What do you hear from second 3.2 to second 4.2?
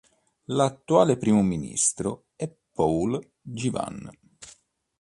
Givan.